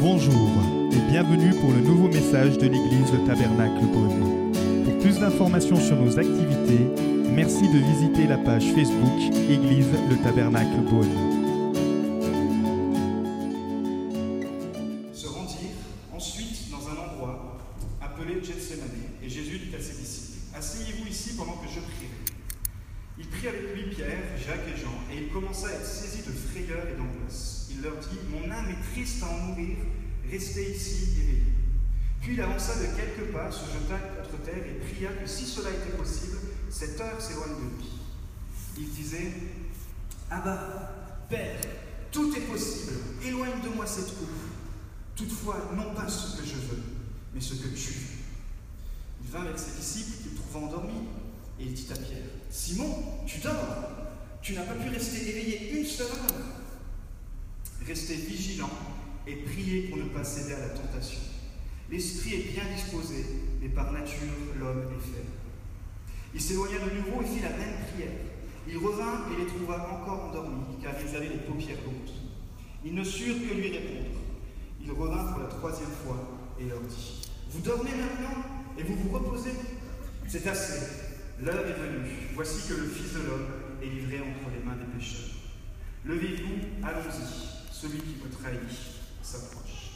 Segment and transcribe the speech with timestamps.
[0.00, 0.48] Bonjour
[0.92, 4.52] et bienvenue pour le nouveau message de l'église Le Tabernacle Beaune.
[4.84, 6.86] Pour plus d'informations sur nos activités,
[7.34, 9.18] merci de visiter la page Facebook
[9.50, 11.27] Église Le Tabernacle Beaune.
[35.06, 36.38] Que si cela était possible,
[36.70, 37.88] cette heure s'éloigne de lui.
[38.78, 39.32] Il disait
[40.30, 41.60] Abba, Père,
[42.10, 42.92] tout est possible,
[43.24, 44.28] éloigne de moi cette coupe.
[45.14, 46.82] Toutefois, non pas ce que je veux,
[47.34, 48.18] mais ce que tu veux.
[49.24, 51.08] Il vint avec ses disciples qu'il trouva endormis,
[51.60, 53.54] et il dit à Pierre, Simon, tu dors,
[54.42, 56.44] tu n'as pas pu rester éveillé une seule heure.
[57.86, 58.70] Restez vigilant
[59.26, 61.20] et priez pour ne pas céder à la tentation.
[61.90, 63.24] L'esprit est bien disposé,
[63.60, 64.28] mais par nature,
[64.58, 65.32] l'homme est faible.
[66.34, 68.12] Il s'éloigna de nouveau et fit la même prière.
[68.68, 72.14] Il revint et les trouva encore endormis, car ils avaient les paupières lourdes.
[72.84, 74.18] Ils ne surent que lui répondre.
[74.84, 78.42] Il revint pour la troisième fois et leur dit Vous dormez maintenant
[78.78, 79.52] et vous vous reposez
[80.26, 81.08] C'est assez.
[81.40, 82.10] L'heure est venue.
[82.34, 83.46] Voici que le Fils de l'homme
[83.82, 85.30] est livré entre les mains des pécheurs.
[86.04, 87.72] Levez-vous, allons-y.
[87.72, 88.58] Celui qui me trahit
[89.22, 89.87] s'approche.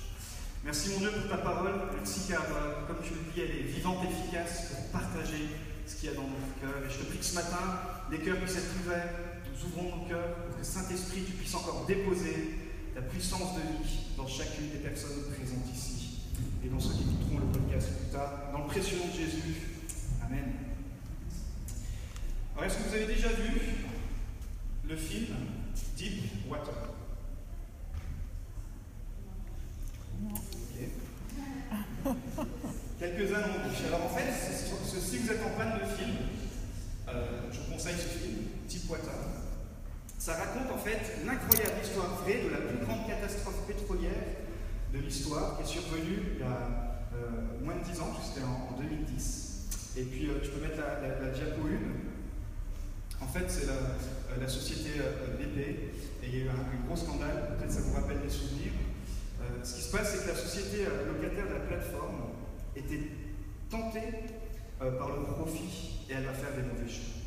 [0.65, 1.73] Merci mon Dieu pour ta parole.
[1.97, 5.49] Merci car, euh, comme tu le dis, elle est vivante, efficace pour partager
[5.87, 6.87] ce qu'il y a dans notre cœur.
[6.87, 7.83] Et je te prie que ce matin,
[8.13, 9.11] les cœurs puissent être ouverts.
[9.43, 14.15] Nous ouvrons nos cœurs pour que Saint-Esprit, tu puisses encore déposer ta puissance de vie
[14.17, 16.21] dans chacune des personnes présentes ici
[16.65, 18.53] et dans ceux qui écouteront le podcast plus tard.
[18.53, 19.67] Dans le précieux nom de Jésus.
[20.25, 20.45] Amen.
[22.55, 23.61] Alors, est-ce que vous avez déjà vu
[24.89, 25.35] le film
[25.97, 26.93] Deep Water?
[32.99, 33.87] Quelques-uns l'ont vu.
[33.89, 34.31] Alors, en fait,
[35.01, 36.17] si vous êtes en panne de film,
[37.09, 38.33] euh, je vous conseille ce film,
[38.89, 39.13] Water.
[40.19, 44.39] Ça raconte en fait l'incroyable histoire vraie de la plus grande catastrophe pétrolière
[44.93, 48.75] de l'histoire qui est survenue il y a euh, moins de 10 ans, c'était en,
[48.75, 49.97] en 2010.
[49.97, 53.25] Et puis euh, tu peux mettre la, diapo 1.
[53.25, 55.01] En fait, c'est la, euh, société
[55.39, 55.91] BP et
[56.25, 58.73] il y a eu un, un gros scandale, peut-être ça vous rappelle des souvenirs.
[59.43, 62.31] Euh, ce qui se passe, c'est que la société euh, locataire de la plateforme
[62.77, 63.01] était
[63.71, 64.31] tentée
[64.81, 67.21] euh, par le profit et elle va faire des mauvais choix.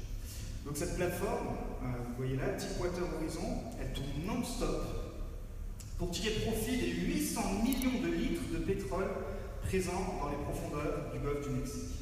[0.66, 4.82] Donc cette plateforme, vous voyez là, Deepwater Horizon, elle tourne non-stop
[6.00, 9.06] pour tirer profit des 800 millions de litres de pétrole
[9.62, 12.02] présents dans les profondeurs du golfe du Mexique.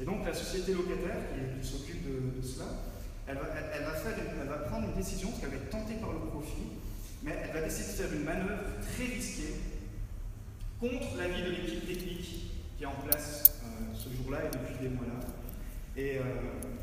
[0.00, 1.20] Et donc la société locataire
[1.60, 2.64] qui, s'occupe de, cela,
[3.26, 6.80] elle va, elle va prendre une décision, parce qu'elle va être tentée par le profit,
[7.22, 9.54] mais elle va décider de faire une manœuvre très risquée
[10.80, 14.94] contre l'avis de l'équipe technique qui est en place euh, ce jour-là et depuis des
[14.94, 15.26] mois là.
[15.96, 16.22] Et euh,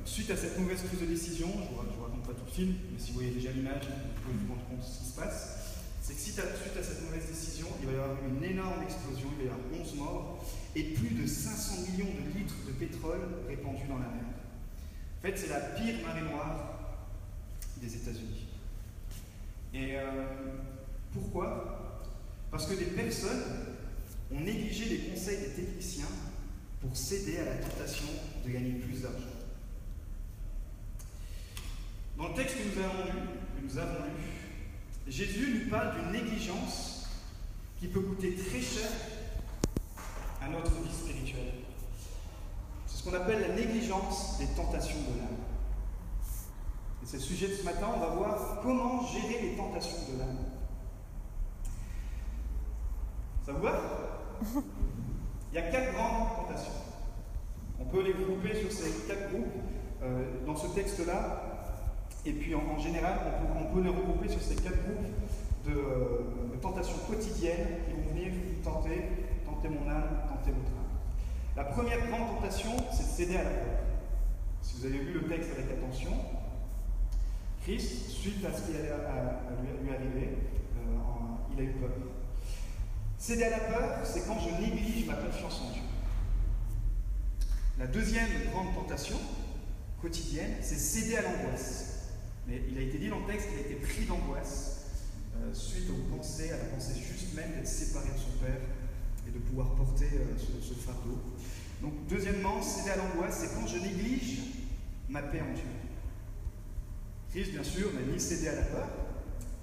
[0.04, 2.76] suite à cette mauvaise prise de décision, je ne vous raconte pas tout le film,
[2.92, 5.16] mais si vous voyez déjà l'image, vous pouvez vous rendre compte de ce qui se
[5.16, 5.60] passe.
[6.02, 8.84] C'est que suite à, suite à cette mauvaise décision, il va y avoir une énorme
[8.84, 10.46] explosion, il va y avoir 11 morts
[10.76, 14.28] et plus de 500 millions de litres de pétrole répandus dans la mer.
[15.18, 17.00] En fait, c'est la pire marée noire
[17.82, 18.45] des États-Unis.
[19.76, 20.04] Et euh,
[21.12, 22.02] pourquoi?
[22.50, 23.44] Parce que des personnes
[24.32, 26.06] ont négligé les conseils des techniciens
[26.80, 28.08] pour céder à la tentation
[28.46, 29.18] de gagner plus d'argent.
[32.18, 33.12] Dans le texte que nous avons lu,
[33.58, 37.10] que nous avons lu, Jésus nous parle d'une négligence
[37.78, 38.90] qui peut coûter très cher
[40.42, 41.54] à notre vie spirituelle.
[42.88, 45.45] C'est ce qu'on appelle la négligence des tentations de l'âme.
[47.06, 50.18] Et c'est le sujet de ce matin, on va voir comment gérer les tentations de
[50.18, 50.38] l'âme.
[53.46, 53.80] Ça vous va
[55.52, 56.74] Il y a quatre grandes tentations.
[57.80, 59.46] On peut les grouper sur ces quatre groupes
[60.02, 61.44] euh, dans ce texte-là.
[62.26, 65.06] Et puis en, en général, on peut, on peut les regrouper sur ces quatre groupes
[65.68, 69.04] de, euh, de tentations quotidiennes qui vont venir vous tenter,
[69.46, 71.56] tenter mon âme, tenter votre âme.
[71.56, 73.80] La première grande tentation, c'est de céder à la peur.
[74.64, 76.10] Si vous avez lu le texte avec attention,
[77.66, 78.94] Suite à ce qui allait
[79.82, 80.38] lui, arriver,
[80.78, 80.98] euh,
[81.52, 81.90] il a eu peur.
[83.18, 85.82] Céder à la peur, c'est quand je néglige ma confiance en Dieu.
[87.80, 89.18] La deuxième grande tentation
[90.00, 92.10] quotidienne, c'est céder à l'angoisse.
[92.48, 94.86] Mais il a été dit dans le texte qu'il a été pris d'angoisse
[95.38, 98.62] euh, suite aux pensées, à la pensée juste même d'être séparé de son Père
[99.28, 101.18] et de pouvoir porter euh, ce fardeau.
[101.82, 104.38] Donc, deuxièmement, céder à l'angoisse, c'est quand je néglige
[105.10, 105.85] ma paix en Dieu.
[107.36, 108.88] Christ, bien sûr, n'a ni cédé à la peur,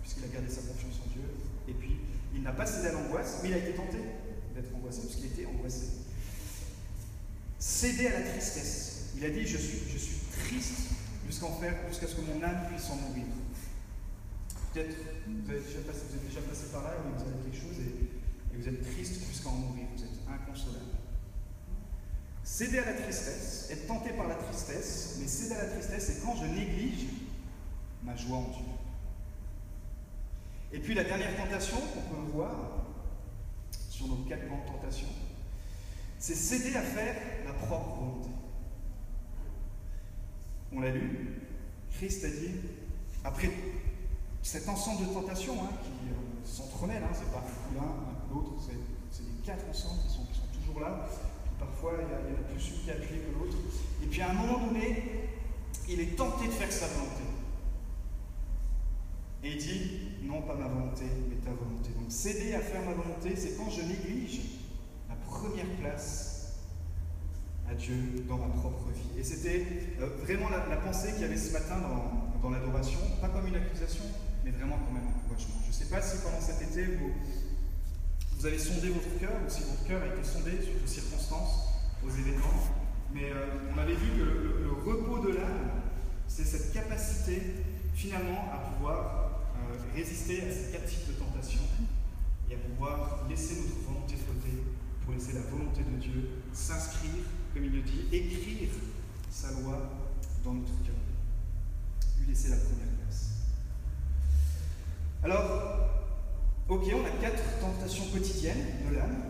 [0.02, 1.24] puisqu'il a gardé sa confiance en Dieu,
[1.66, 1.96] et puis
[2.34, 3.96] il n'a pas cédé à l'angoisse, mais il a été tenté
[4.54, 5.86] d'être angoissé, parce qu'il était angoissé.
[7.58, 9.12] Céder à la tristesse.
[9.16, 10.92] Il a dit Je suis, je suis triste
[11.30, 13.24] jusqu'à ce que mon âme puisse en mourir.
[14.74, 14.94] Peut-être
[15.26, 18.82] vous, vous êtes déjà passé par là, et vous avez quelque chose et vous êtes
[18.82, 19.86] triste jusqu'à en mourir.
[19.96, 20.92] Vous êtes inconsolable.
[22.44, 26.22] Céder à la tristesse, être tenté par la tristesse, mais céder à la tristesse, c'est
[26.22, 27.06] quand je néglige
[28.04, 28.64] ma joie en Dieu.
[30.72, 32.54] Et puis la dernière tentation qu'on peut voir
[33.90, 35.08] sur nos quatre grandes tentations,
[36.18, 38.30] c'est céder à faire ma propre volonté.
[40.72, 41.42] On l'a lu,
[41.90, 42.54] Christ a dit,
[43.24, 43.50] après
[44.42, 47.44] cet ensemble de tentations hein, qui euh, s'entremêlent, hein, c'est pas
[47.74, 48.52] l'un, l'autre,
[49.10, 50.26] c'est les quatre ensemble qui sont,
[50.64, 51.08] toujours là.
[51.58, 53.56] parfois, il y, en a plus une qui est appuyé que l'autre.
[54.02, 55.28] Et puis à un moment donné,
[55.88, 57.31] il est tenté de faire sa volonté.
[59.44, 59.90] Et il dit,
[60.22, 61.90] non pas ma volonté, mais ta volonté.
[61.98, 64.40] Donc céder à faire ma volonté, c'est quand je néglige
[65.08, 66.32] la première place
[67.68, 69.18] à Dieu dans ma propre vie.
[69.18, 69.66] Et c'était
[70.00, 74.04] euh, vraiment la, pensée qu'il y avait ce matin dans, l'adoration, pas comme une accusation,
[74.44, 75.54] mais vraiment comme un encouragement.
[75.64, 79.62] Je ne sais pas si pendant cet été, vous, avez sondé votre cœur, ou si
[79.62, 81.68] votre cœur a été sondé suite aux circonstances,
[82.04, 82.58] aux événements,
[83.14, 85.70] mais euh, on avait vu que le repos de l'âme,
[86.26, 87.40] c'est cette capacité
[87.94, 89.21] finalement à pouvoir
[89.94, 91.60] résister à ces quatre types de tentations
[92.50, 94.62] et à pouvoir laisser notre volonté flotter
[95.04, 98.70] pour laisser la volonté de Dieu s'inscrire, comme il le dit, écrire
[99.30, 99.90] sa loi
[100.44, 100.94] dans notre cœur.
[102.20, 103.30] Lui laisser la première place.
[105.24, 105.90] Alors,
[106.68, 109.22] ok, on a quatre tentations quotidiennes de l'âme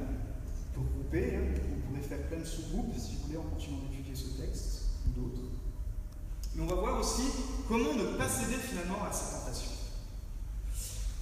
[0.74, 1.36] pour grouper.
[1.36, 1.60] Hein.
[1.70, 5.20] Vous pourrez faire plein de sous-groupes si vous voulez en continuant d'étudier ce texte ou
[5.20, 5.42] d'autres.
[6.54, 7.22] Mais on va voir aussi
[7.68, 9.71] comment ne pas céder finalement à ces tentations.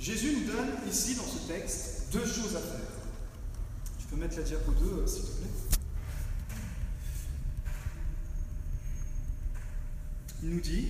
[0.01, 2.81] Jésus nous donne ici dans ce texte deux choses à faire.
[3.99, 5.79] Tu peux mettre la diapo 2, euh, s'il te plaît.
[10.43, 10.89] Il nous dit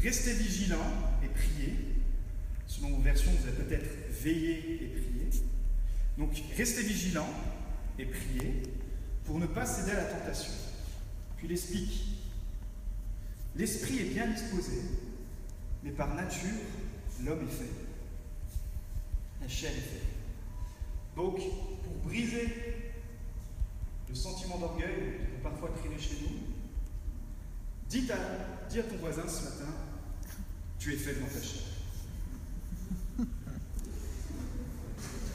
[0.00, 0.78] Restez vigilants
[1.22, 1.76] et priez.
[2.66, 3.90] Selon vos versions, vous allez peut-être
[4.22, 5.28] veiller et prier.
[6.16, 7.28] Donc, restez vigilants
[7.98, 8.62] et priez
[9.24, 10.52] pour ne pas céder à la tentation.
[11.36, 12.04] Puis il explique
[13.54, 14.80] L'esprit est bien disposé,
[15.84, 16.48] mais par nature,
[17.22, 17.81] l'homme est fait
[19.48, 20.02] chair est faite.
[21.16, 22.48] Donc, pour briser
[24.08, 26.36] le sentiment d'orgueil qui peut parfois traîner chez nous,
[27.88, 29.72] dis à, dis à ton voisin ce matin,
[30.78, 31.62] tu es fait dans ta chair.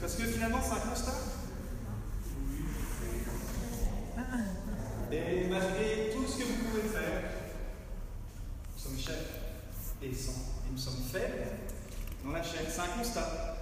[0.00, 1.14] Parce que finalement, c'est un constat.
[5.10, 7.22] Et malgré tout ce que vous pouvez faire,
[8.74, 9.40] nous sommes chefs
[10.02, 11.46] et, et nous sommes faibles
[12.24, 12.62] dans la chair.
[12.68, 13.57] C'est un constat.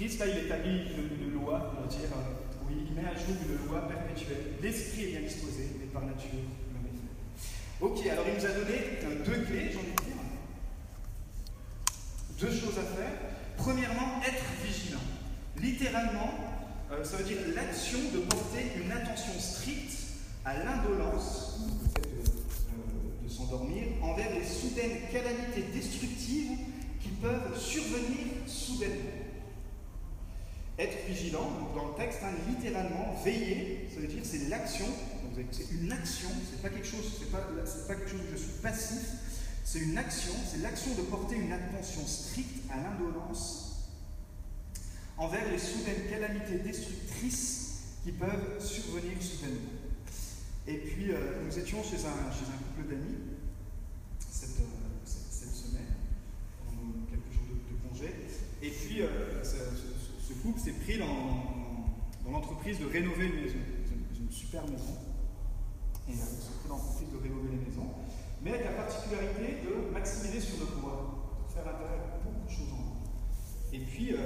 [0.00, 3.36] Christ, là, il établit une, loi, on va dire, euh, où il met à jour
[3.36, 4.54] une loi perpétuelle.
[4.62, 6.40] L'esprit est bien disposé, mais par nature.
[7.82, 10.16] Ok, alors il nous a donné euh, deux clés, j'ai envie de dire.
[12.40, 13.12] Deux choses à faire.
[13.58, 15.04] Premièrement, être vigilant.
[15.58, 16.32] Littéralement,
[16.92, 19.98] euh, ça veut dire l'action de porter une attention stricte
[20.46, 21.60] à l'indolence,
[21.96, 26.56] de, de s'endormir, envers les soudaines calamités destructives
[27.02, 29.29] qui peuvent survenir soudainement.
[31.08, 34.86] Vigilant, dans le texte, hein, littéralement, veiller, ça veut dire c'est l'action,
[35.50, 38.60] c'est une action, c'est pas quelque chose, c'est pas, pas quelque chose où je suis
[38.62, 39.06] passif,
[39.64, 43.70] c'est une action, c'est l'action de porter une attention stricte à l'indolence
[45.16, 49.70] envers les soudaines calamités destructrices qui peuvent survenir soudainement.
[50.66, 53.18] Et puis, euh, nous étions chez un, chez un couple d'amis
[54.30, 55.94] cette, euh, semaine,
[56.64, 58.14] pendant quelques jours de, congé,
[58.62, 59.42] et puis euh,
[60.42, 63.58] couple s'est pris dans, l'entreprise de rénover une maison.
[64.14, 64.96] Ils une super maison.
[66.08, 67.90] Et ils s'est pris dans l'entreprise de rénover les maisons,
[68.42, 72.72] mais avec la particularité de maximiser sur le bois, de faire intégrer beaucoup de choses
[72.72, 73.02] en bois.
[73.72, 74.16] Et puis, euh,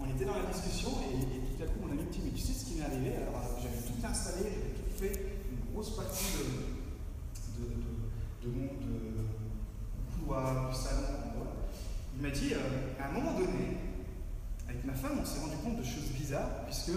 [0.00, 2.42] on était dans la discussion et, tout à coup, mon ami me dit Mais tu
[2.42, 3.14] sais ce qui m'est arrivé?
[3.14, 5.14] Alors, euh, j'avais tout installé, j'avais tout fait,
[5.50, 7.68] une grosse partie de, de,
[8.44, 8.68] de, mon
[10.12, 11.18] couloir, du salon.
[12.16, 13.87] Il m'a dit euh, À un moment donné,
[14.68, 16.92] avec ma femme, on s'est rendu compte de choses bizarres, puisque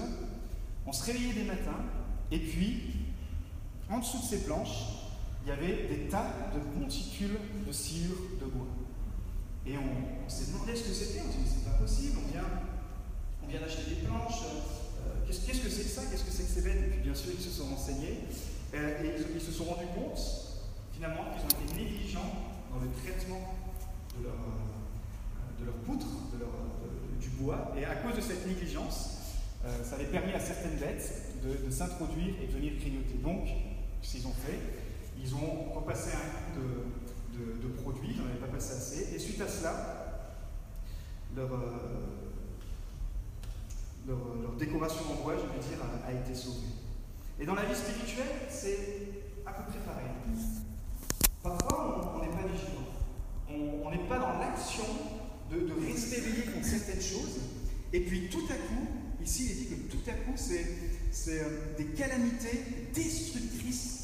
[0.86, 1.86] on se réveillait des matins,
[2.32, 2.82] et puis,
[3.90, 5.02] en dessous de ces planches,
[5.44, 7.38] il y avait des tas de monticules
[7.68, 8.68] de sciure de bois.
[9.66, 12.48] Et on, s'est demandé ce que c'était, on s'est dit, c'est pas possible, on vient,
[13.44, 16.50] on vient d'acheter des planches, euh, qu'est-ce, que c'est que ça, qu'est-ce que c'est que
[16.50, 16.82] ces bêtes?
[16.82, 18.22] Et puis bien sûr, ils se sont renseignés,
[18.74, 20.20] euh, et ils, se sont rendus compte,
[20.94, 22.32] finalement, qu'ils ont été négligents
[22.72, 23.56] dans le traitement
[24.18, 26.50] de leur, euh, de leur poutre, de leur,
[27.22, 27.72] du bois.
[27.78, 29.20] Et à cause de cette négligence,
[29.66, 33.16] euh, ça avait permis à certaines bêtes de, s'introduire et de venir grignoter.
[33.24, 33.48] Donc,
[34.02, 34.60] ce qu'ils ont fait,
[35.22, 39.42] ils ont repassé un coup de, produits, ils n'en avaient pas passé assez, et suite
[39.42, 40.32] à cela,
[41.36, 42.18] leur, euh,
[44.08, 46.68] leur, décoration en bois, je vais dire, a, été sauvée.
[47.40, 48.78] Et dans la vie spirituelle, c'est
[49.46, 50.12] à peu près pareil.
[51.42, 52.86] Parfois, on n'est pas vigilant.
[53.84, 54.86] On n'est pas dans l'action
[55.52, 57.40] de, de rester éveillé contre certaines choses.
[57.94, 58.88] Et puis tout à coup,
[59.24, 64.02] ici il est dit que tout à coup, c'est euh, des calamités destructrices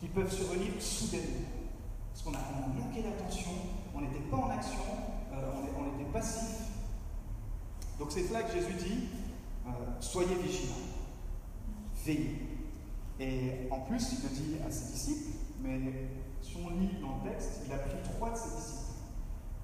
[0.00, 1.46] qui peuvent survenir soudainement.
[2.12, 3.52] Parce qu'on a, manqué d'attention,
[3.94, 4.80] on n'était pas en action,
[5.32, 6.56] euh, on, était passif.
[7.98, 9.08] Donc c'est là que Jésus dit,
[9.66, 9.70] euh,
[10.00, 10.74] soyez vigilants,
[12.04, 12.36] veillez.
[13.20, 15.30] Et en plus, il le dit à ses disciples,
[15.62, 15.78] mais
[16.42, 18.89] si on lit dans le texte, il a pris trois de ses disciples.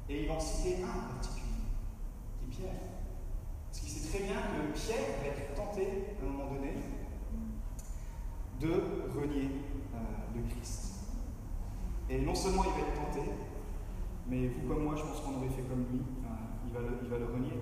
[0.09, 1.67] Et il va en citer un en particulier,
[2.39, 2.81] qui est Pierre.
[3.69, 5.87] Parce qu'il sait très bien que Pierre va être tenté,
[6.21, 6.75] à un moment donné,
[8.61, 8.71] de
[9.19, 9.51] renier
[9.95, 9.99] euh,
[10.35, 10.87] le Christ.
[12.09, 13.31] Et non seulement il va être tenté,
[14.29, 17.27] mais vous comme moi, je pense qu'on aurait fait comme lui, euh, il, va le,
[17.27, 17.59] renier.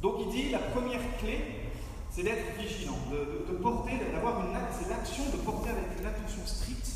[0.00, 1.38] Donc il dit, la première clé,
[2.10, 6.90] c'est d'être vigilant, de, porter, d'avoir une c'est l'action de porter avec une attention stricte,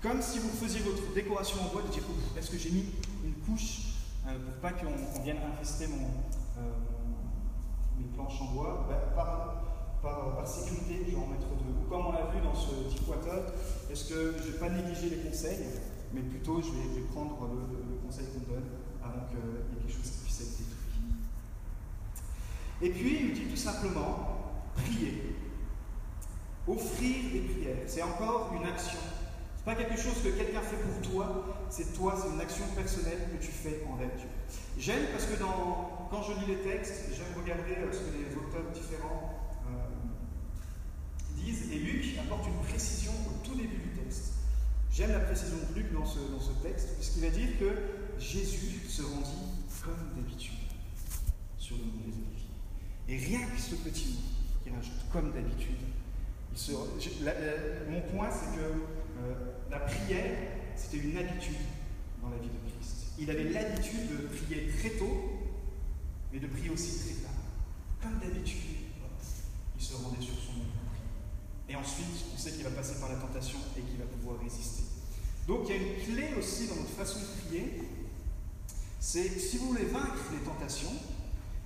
[0.00, 2.02] comme si vous faisiez votre décoration en bois, de dire
[2.38, 2.86] est-ce que j'ai mis
[3.24, 3.94] une couche
[4.26, 6.06] euh, pour pas qu'on vienne infester mon,
[6.58, 6.72] euh,
[7.98, 9.64] mes planches en bois, bah, par,
[10.02, 11.88] par, sécurité, je vais en mettre deux.
[11.88, 13.52] Comme on l'a vu dans ce petit water,
[13.90, 15.64] est-ce que je ne vais pas négliger les conseils,
[16.12, 18.64] mais plutôt je vais, prendre le, conseil qu'on donne
[19.02, 20.74] avant qu'il y ait quelque chose qui puisse être détruit.
[22.82, 25.36] Et puis, il dit tout simplement, prier.
[26.66, 28.98] Offrir des prières, c'est encore une action.
[29.64, 33.42] Pas quelque chose que quelqu'un fait pour toi, c'est toi, c'est une action personnelle que
[33.42, 34.28] tu fais envers Dieu.
[34.78, 39.40] J'aime parce que quand je lis les textes, j'aime regarder ce que les auteurs différents
[39.66, 44.34] euh, disent, et Luc apporte une précision au tout début du texte.
[44.92, 46.18] J'aime la précision de Luc dans ce,
[46.62, 50.52] texte, puisqu'il va dire que Jésus se rendit comme d'habitude
[51.56, 52.44] sur le mont des Oliviers.
[53.08, 54.20] Et rien que ce petit mot,
[54.66, 55.76] il rajoute comme d'habitude.
[57.88, 58.62] mon point, c'est que
[59.18, 60.36] euh, la prière,
[60.76, 61.56] c'était une habitude
[62.22, 63.12] dans la vie de Christ.
[63.18, 65.14] Il avait l'habitude de prier très tôt,
[66.32, 67.32] mais de prier aussi très tard.
[68.02, 68.60] Comme d'habitude,
[69.76, 70.64] il se rendait sur son nom
[71.68, 74.82] Et ensuite, on sait qu'il va passer par la tentation et qu'il va pouvoir résister.
[75.46, 77.82] Donc il y a une clé aussi dans notre façon de prier,
[78.98, 80.92] c'est si vous voulez vaincre les tentations,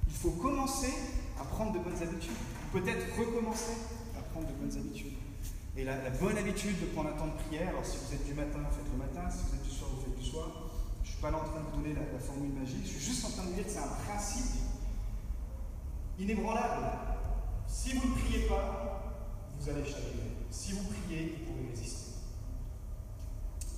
[0.09, 0.93] il faut commencer
[1.41, 2.33] à prendre de bonnes habitudes
[2.73, 3.73] peut-être recommencer
[4.17, 5.18] à prendre de bonnes habitudes.
[5.79, 8.35] Et la, bonne habitude de prendre un temps de prière, alors si vous êtes du
[8.35, 10.51] matin, faites le matin, si vous êtes du soir, vous faites du soir.
[11.05, 13.15] Je ne suis pas là en train de vous donner la, formule magique, je suis
[13.15, 14.59] juste en train de vous dire que c'est un principe
[16.19, 16.83] inébranlable.
[17.69, 19.31] Si vous ne priez pas,
[19.61, 20.19] vous allez échapper.
[20.51, 22.11] Si vous priez, vous pouvez résister.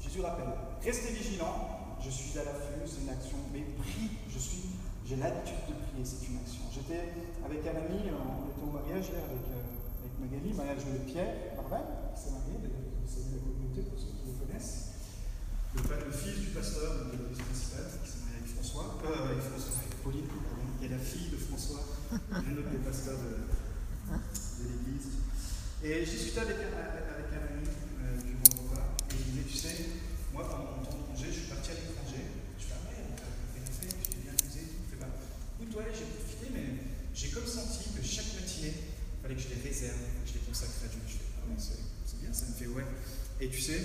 [0.02, 4.70] Jésus rappelle, restez vigilants, je suis à l'affût, c'est une action, mais prie, je suis
[5.04, 6.62] j'ai l'habitude de prier, c'est une action.
[6.72, 7.12] J'étais
[7.44, 9.79] avec un ami, on était au mariage hier avec, euh,
[10.20, 14.28] Magali, mariage de Pierre Marvel, qui s'est marié, vous savez la communauté pour ceux qui
[14.28, 15.00] le connaissent.
[15.74, 19.40] Le, le fils du pasteur de l'église principale, qui s'est marié avec François, euh, avec
[19.40, 20.68] François, avec Pauline, pardon.
[20.76, 25.24] Il y a la fille de François, un autre des pasteurs de, de l'église.
[25.80, 29.56] Et j'ai discuté avec, avec un ami euh, du bon repas, et il disait, tu
[29.56, 29.76] sais,
[30.36, 32.40] moi pendant mon temps de congé, je suis parti à l'étranger
[35.70, 36.66] toi, j'ai profité, mais
[37.14, 38.74] j'ai comme senti que chaque matinée,
[39.20, 41.00] il fallait que je les réserve, que je les consacre à Dieu.
[41.06, 42.84] Je fais, ah c'est bien, ça me fait ouais.
[43.40, 43.80] Et tu sais,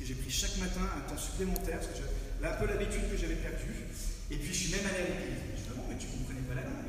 [0.00, 3.36] j'ai pris chaque matin un temps supplémentaire, parce que là, un peu l'habitude que j'avais
[3.36, 3.84] perdue.
[4.30, 5.44] Et puis, je suis même allé à l'église.
[5.56, 6.88] Je dis, non, mais tu comprenais pas la langue.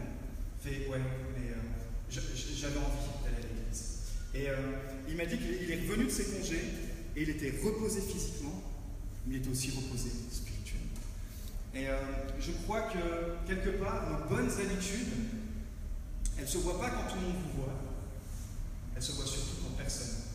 [0.64, 1.02] Fait, ouais,
[1.36, 1.60] mais euh,
[2.10, 3.84] j'avais envie d'aller à l'église.
[4.34, 4.56] Et euh,
[5.10, 6.64] il m'a dit qu'il est revenu de ses congés,
[7.16, 8.64] et il était reposé physiquement,
[9.28, 10.10] mais il était aussi reposé
[11.74, 11.98] et euh,
[12.40, 15.08] je crois que quelque part, nos bonnes habitudes,
[16.42, 17.78] elles ne se voient pas quand tout le monde vous voit,
[18.96, 20.26] elles se voient surtout quand personne.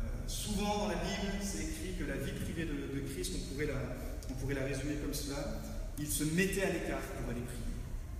[0.00, 3.66] Euh, souvent dans la Bible, c'est écrit que la vie privée de, Christ, on pourrait,
[3.66, 3.74] la,
[4.30, 5.58] on pourrait la résumer comme cela,
[5.98, 7.74] il se mettait à l'écart pour aller prier.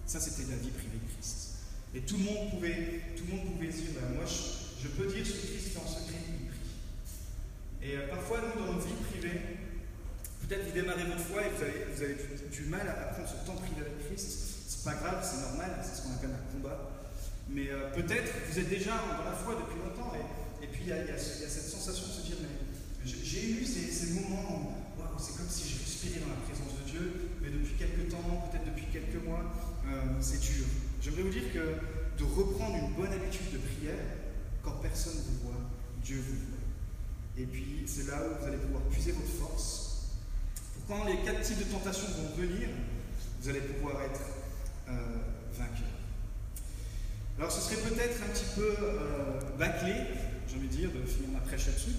[0.06, 1.54] Ça, c'était la vie privée de Christ.
[1.94, 5.24] Et tout le monde pouvait, tout le monde pouvait dire, ben, moi, je, peux dire
[5.24, 7.88] ce que Christ fait en secret, il prie.
[7.88, 9.40] Et euh, parfois, nous, dans nos vies privées,
[10.48, 11.50] Peut-être vous démarrez votre foi et
[11.94, 12.16] vous avez,
[12.50, 14.57] du, mal à prendre ce temps privé avec Christ.
[14.68, 16.76] C'est pas grave, c'est normal, c'est ce qu'on appelle un combat.
[17.48, 20.12] Mais euh, peut-être vous êtes déjà dans la foi depuis longtemps
[20.60, 22.52] et, puis il y, a cette sensation de se dire mais
[23.02, 27.32] j'ai eu ces, moments waouh, c'est comme si je respirais dans la présence de Dieu,
[27.40, 28.20] mais depuis quelques temps,
[28.52, 29.40] peut-être depuis quelques mois,
[29.88, 30.66] euh, c'est dur.
[31.00, 34.04] J'aimerais vous dire que de reprendre une bonne habitude de prière,
[34.62, 35.64] quand personne ne vous voit,
[36.04, 36.68] Dieu vous voit.
[37.40, 40.12] Et puis c'est là où vous allez pouvoir puiser votre force.
[40.74, 42.68] Pour quand les quatre types de tentations vont venir,
[43.40, 44.37] vous allez pouvoir être
[45.52, 45.88] vainqueur.
[47.38, 49.94] Alors ce serait peut-être un petit peu euh, bâclé,
[50.48, 51.94] j'ai envie de dire, de finir ma prêche là-dessus.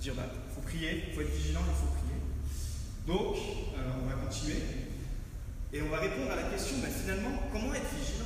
[0.00, 0.22] Dire, bah,
[0.54, 2.08] faut prier, il faut être vigilant, il faut prier.
[3.06, 3.36] Donc,
[3.74, 4.62] euh, on va continuer.
[5.72, 8.24] Et on va répondre à la question, mais finalement, comment être vigilant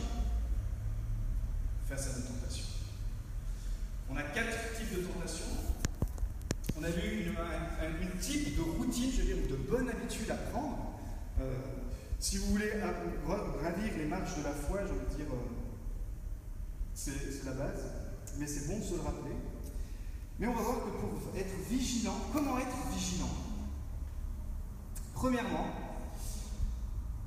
[1.89, 2.67] face à nos tentations?
[4.11, 5.47] On a quatre types de tentations.
[6.79, 10.31] On a vu une, un, type de routine, je veux dire, ou de bonne habitude
[10.31, 10.99] à prendre.
[11.41, 11.55] Euh,
[12.23, 15.37] si vous voulez gravir les marches de la foi, je veux dire, euh,
[16.95, 17.83] c'est la base,
[18.39, 19.35] mais c'est bon de se le rappeler.
[20.39, 23.29] Mais on va voir que pour être vigilant, comment être vigilant?
[25.15, 25.67] Premièrement,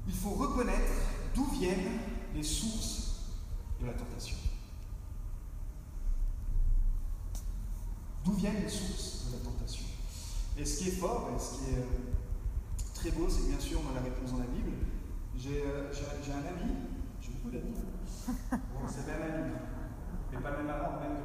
[0.08, 0.94] il faut reconnaître
[1.36, 2.00] d'où viennent
[2.34, 3.20] les sources
[3.82, 4.38] de la tentation.
[8.24, 9.84] D'où viennent les sources de la tentation?
[10.58, 12.14] Et ce qui est fort, et ce qui est euh,
[13.05, 14.71] très beau, c'est bien sûr, la réponse dans la Bible.
[15.38, 16.74] J'ai euh, un ami,
[17.21, 17.77] j'ai beaucoup d'amis,
[18.25, 19.53] bon, c'est même ami,
[20.31, 21.21] mais pas même avant, même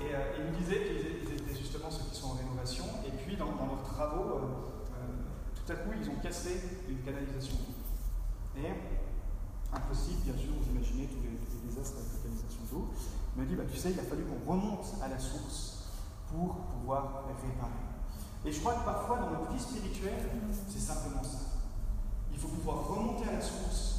[0.00, 3.36] Et euh, il me disait qu'ils étaient justement ceux qui sont en rénovation, et puis
[3.36, 4.38] dans, leurs travaux,
[5.56, 7.56] tout à coup, ils ont cassé une canalisation.
[8.56, 8.70] Et,
[9.74, 12.94] impossible, bien sûr, vous imaginez tous les, désastres avec la canalisation d'eau.
[13.34, 15.90] Il m'a dit, bah, tu sais, il a fallu qu'on remonte à la source
[16.30, 17.87] pour pouvoir réparer.
[18.44, 20.30] Et je crois que parfois, dans notre vie spirituelle,
[20.68, 21.38] c'est simplement ça.
[22.32, 23.98] Il faut pouvoir remonter à la source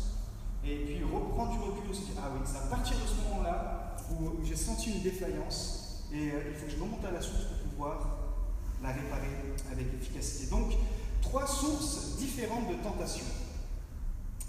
[0.64, 4.44] et puis reprendre du recul et ah oui, c'est à partir de ce moment-là où,
[4.44, 7.58] j'ai senti une défaillance et euh, il faut que je remonte à la source pour
[7.70, 8.18] pouvoir
[8.82, 10.50] la réparer avec efficacité.
[10.50, 10.74] Donc,
[11.22, 13.26] trois sources différentes de tentation.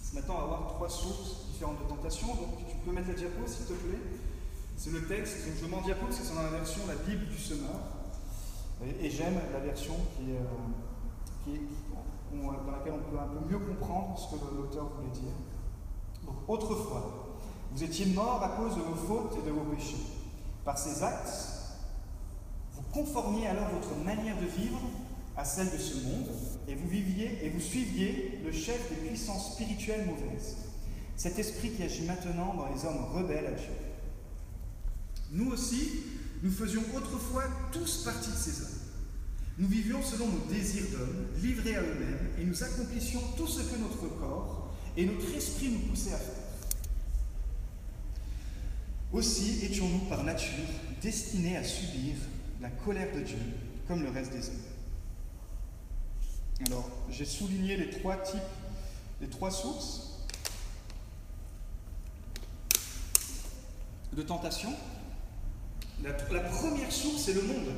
[0.02, 2.28] Ce matin, on va voir trois sources différentes de tentation.
[2.28, 3.98] Donc, tu peux mettre la diapo, s'il te plaît.
[4.76, 5.46] C'est le texte.
[5.46, 7.99] Donc, je en diapo parce que c'est dans la version La Bible du semeur.
[8.82, 10.38] Et, j'aime la version euh,
[12.32, 15.32] dans laquelle on peut un peu mieux comprendre ce que l'auteur voulait dire.
[16.24, 17.38] Donc, autrefois,
[17.72, 19.96] vous étiez morts à cause de vos fautes et de vos péchés.
[20.64, 21.30] Par ces actes,
[22.74, 24.80] vous conformiez alors votre manière de vivre
[25.36, 26.28] à celle de ce monde,
[26.68, 30.56] et vous viviez et vous suiviez le chef des puissances spirituelles mauvaises,
[31.16, 33.72] cet esprit qui agit maintenant dans les hommes rebelles à Dieu.
[35.32, 36.02] Nous aussi,
[36.42, 38.80] nous faisions autrefois tous partie de ces hommes.
[39.58, 43.78] Nous vivions selon nos désirs d'hommes, livrés à eux-mêmes, et nous accomplissions tout ce que
[43.78, 46.34] notre corps et notre esprit nous poussaient à faire.
[49.12, 50.64] Aussi étions-nous par nature
[51.02, 52.14] destinés à subir
[52.60, 53.38] la colère de Dieu
[53.86, 54.54] comme le reste des hommes.
[56.66, 58.40] Alors, j'ai souligné les trois types,
[59.20, 60.26] les trois sources
[64.12, 64.72] de tentation.
[66.02, 67.74] La, première source, c'est le monde.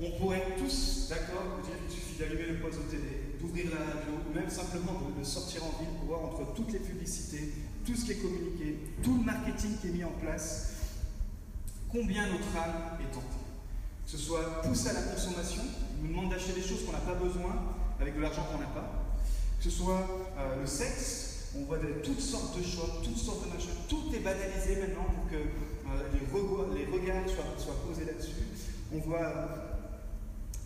[0.00, 4.34] On pourrait tous, d'accord, dire qu'il suffit d'allumer le de télé, d'ouvrir la radio, ou
[4.34, 7.52] même simplement de, sortir en ville pour voir entre toutes les publicités,
[7.86, 10.72] tout ce qui est communiqué, tout le marketing qui est mis en place,
[11.88, 13.26] combien notre âme est tentée.
[14.04, 15.62] Que ce soit poussé à la consommation,
[16.00, 17.54] nous demande d'acheter des choses qu'on n'a pas besoin
[18.00, 19.04] avec de l'argent qu'on n'a pas.
[19.58, 23.54] Que ce soit euh, le sexe, on voit toutes sortes de choses, toutes sortes de
[23.54, 28.46] machins, tout est banalisé maintenant pour que euh, les, regards soient, posés là-dessus.
[28.94, 29.32] On voit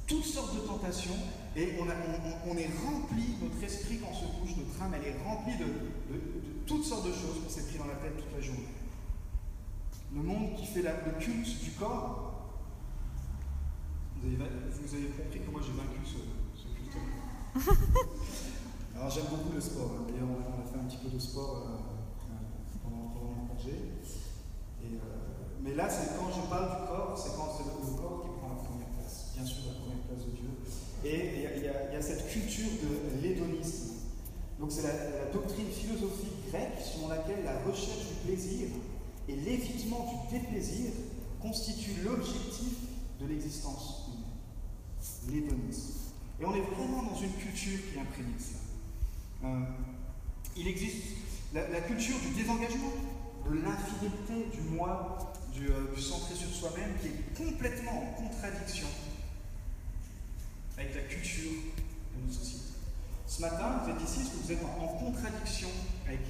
[0.06, 1.16] toutes sortes de tentations
[1.56, 5.56] et on, est rempli, notre esprit quand on se couche, notre âme, elle est remplie
[5.56, 5.66] de,
[6.66, 8.68] toutes sortes de choses qu'on s'est pris dans la tête toute la journée.
[10.14, 12.34] Le monde qui fait le culte du corps,
[14.22, 16.18] vous avez, compris que moi j'ai vaincu ce,
[16.74, 17.76] culte.
[18.96, 19.92] Alors j'aime beaucoup le sport.
[20.08, 23.92] D'ailleurs, on, a fait un petit peu de sport euh, euh, pendant, mon congé.
[24.82, 24.86] Euh,
[25.62, 28.56] mais là, c'est quand je parle du corps, c'est quand c'est le, corps qui prend
[28.56, 29.32] la première place.
[29.36, 30.48] Bien sûr, la première place de Dieu.
[31.04, 33.92] Et il y, a cette culture de l'hédonisme.
[34.58, 38.68] Donc c'est la, doctrine philosophique grecque selon laquelle la recherche du plaisir
[39.28, 40.92] et l'évitement du déplaisir
[41.42, 42.78] constituent l'objectif
[43.20, 44.06] de l'existence
[45.30, 46.12] l'hédonisme.
[46.40, 48.65] Et on est vraiment dans une culture qui imprégné de ça.
[49.44, 49.60] Euh,
[50.56, 51.04] il existe
[51.52, 52.92] la, culture du désengagement,
[53.48, 58.88] de l'infidélité, du moi, du, euh, du centré sur soi-même, qui est complètement en contradiction
[60.76, 61.52] avec la culture
[62.16, 62.66] de nos sociétés.
[63.26, 65.68] Ce matin, vous êtes ici parce que vous êtes en, contradiction
[66.06, 66.20] avec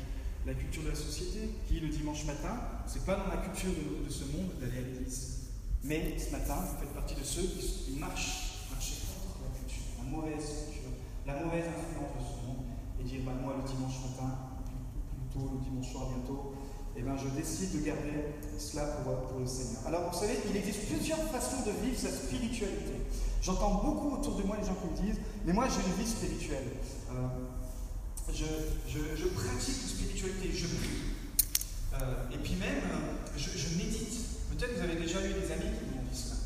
[0.47, 4.11] la culture de la société, qui le dimanche matin, c'est pas dans la culture de,
[4.11, 5.51] ce monde d'aller à l'église.
[5.85, 10.71] Mais ce matin, vous faites partie de ceux qui marchent contre la culture, la mauvaise
[10.71, 10.91] culture,
[11.27, 12.56] la mauvaise influence de ce monde,
[13.01, 14.35] et dire bah, moi le dimanche matin,
[15.17, 16.55] plutôt le dimanche soir bientôt,
[16.97, 19.83] eh ben, je décide de garder cela pour, pour, le Seigneur.
[19.87, 23.05] Alors vous savez, il existe plusieurs façons de vivre sa spiritualité.
[23.43, 26.11] J'entends beaucoup autour de moi les gens qui me disent, mais moi j'ai une vie
[26.11, 26.69] spirituelle.
[27.13, 27.29] Euh,
[28.33, 28.45] je,
[28.89, 32.01] je, pratique la spiritualité, je prie.
[32.01, 32.83] Euh, et puis même,
[33.37, 34.17] je, je médite.
[34.51, 36.37] Peut-être que vous avez déjà eu des amis qui m'ont dit cela.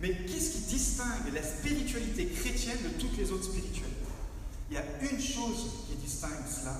[0.00, 3.93] Mais qu'est-ce qui distingue la spiritualité chrétienne de toutes les autres spiritualités?
[4.74, 6.76] Il y a une chose qui distingue cela,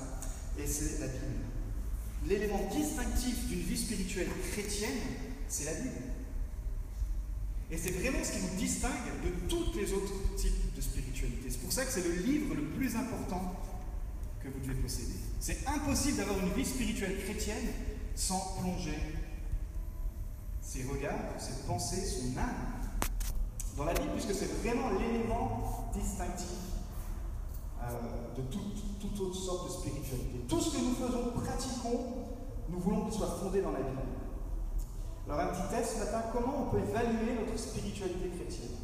[0.59, 1.45] et c'est la Bible.
[2.27, 4.99] L'élément distinctif d'une vie spirituelle chrétienne,
[5.47, 6.01] c'est la Bible.
[7.71, 8.91] Et c'est vraiment ce qui nous distingue
[9.23, 11.49] de tous les autres types de spiritualité.
[11.49, 13.55] C'est pour ça que c'est le livre le plus important
[14.43, 15.15] que vous devez posséder.
[15.39, 17.67] C'est impossible d'avoir une vie spirituelle chrétienne
[18.13, 18.99] sans plonger
[20.61, 22.89] ses regards, ses pensées, son âme
[23.77, 26.74] dans la Bible, puisque c'est vraiment l'élément distinctif
[28.35, 30.45] de toute, toute, autre sorte de spiritualité.
[30.47, 31.99] Tout ce que nous faisons, pratiquons,
[32.69, 34.01] nous voulons qu'il soit fondé dans la Bible.
[35.27, 38.77] Alors un petit test ce matin, comment on peut évaluer notre spiritualité chrétienne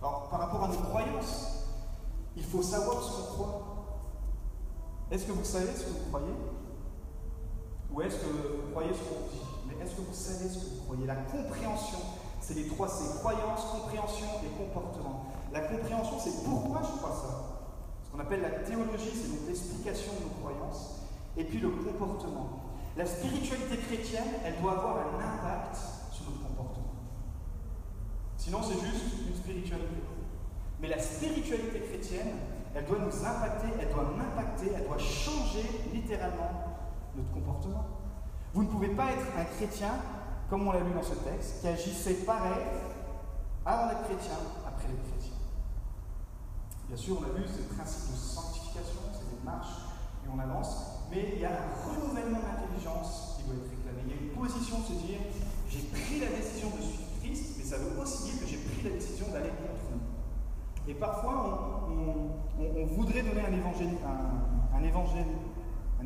[0.00, 1.66] Alors par rapport à nos croyances,
[2.36, 3.62] il faut savoir ce qu'on croit.
[5.10, 6.34] Est-ce que vous savez ce que vous croyez
[7.92, 10.74] Ou est-ce que vous croyez ce qu'on dit Mais est-ce que vous savez ce que
[10.74, 11.98] vous croyez La compréhension,
[12.40, 15.26] c'est les trois C croyance, compréhension et comportement.
[15.52, 17.57] La compréhension, c'est pourquoi je crois ça.
[18.12, 21.00] Qu'on appelle la théologie, c'est donc l'explication de nos croyances.
[21.36, 22.64] Et puis le comportement.
[22.96, 25.76] La spiritualité chrétienne, elle doit avoir un impact
[26.10, 26.94] sur notre comportement.
[28.36, 30.02] Sinon, c'est juste une spiritualité.
[30.80, 32.34] Mais la spiritualité chrétienne,
[32.74, 36.50] elle doit nous impacter, elle doit m'impacter, elle doit changer littéralement
[37.16, 37.86] notre comportement.
[38.54, 39.90] Vous ne pouvez pas être un chrétien,
[40.48, 42.64] comme on l'a lu dans ce texte, qui agissait pareil
[43.64, 45.17] avant d'être chrétien, après l'être chrétien.
[46.88, 49.92] Bien sûr, on a vu ce principe de sanctification, c'est une marche,
[50.24, 54.08] et on avance, mais il y a un renouvellement d'intelligence qui doit être réclamé.
[54.08, 55.20] Il y a une position de se dire
[55.68, 58.88] j'ai pris la décision de suivre Christ, mais ça veut aussi dire que j'ai pris
[58.88, 60.00] la décision d'aller contre nous.
[60.88, 63.92] Et parfois, on, voudrait donner un évangile,
[64.72, 64.82] un,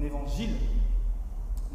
[0.03, 0.57] évangile,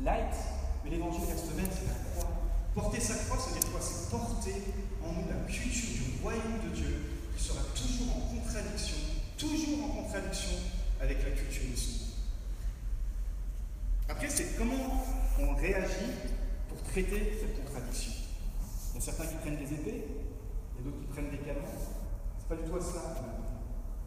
[0.03, 0.35] light,
[0.83, 2.35] mais l'évangile reste même, c'est la croix.
[2.75, 3.79] Porter sa croix, veut dire quoi?
[3.79, 4.63] C'est porter
[5.01, 8.97] en nous la culture du royaume de Dieu qui sera toujours en contradiction,
[9.37, 10.57] toujours en contradiction
[10.99, 12.07] avec la culture de monde.
[14.09, 15.05] Après, c'est comment
[15.39, 16.33] on réagit
[16.67, 18.11] pour traiter cette contradiction.
[18.93, 20.05] Il y a certains qui prennent des épées,
[20.79, 21.61] et d'autres qui prennent des canons.
[22.39, 23.01] C'est pas du tout à cela.